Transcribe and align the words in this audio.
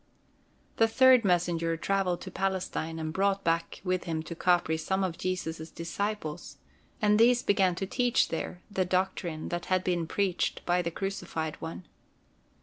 The 0.77 0.87
third 0.87 1.23
messenger 1.23 1.77
traveled 1.77 2.21
to 2.21 2.31
Palestine 2.31 2.97
and 2.97 3.13
brought 3.13 3.43
back 3.43 3.79
with 3.83 4.05
him 4.05 4.23
to 4.23 4.33
Capri 4.35 4.75
some 4.75 5.03
of 5.03 5.15
Jesus' 5.15 5.69
disciples, 5.69 6.57
and 6.99 7.19
these 7.19 7.43
began 7.43 7.75
to 7.75 7.85
teach 7.85 8.29
there 8.29 8.63
the 8.71 8.83
doctrine 8.83 9.49
that 9.49 9.65
had 9.65 9.83
been 9.83 10.07
preached 10.07 10.65
by 10.65 10.81
the 10.81 10.89
Crucified 10.89 11.55
One. 11.61 11.85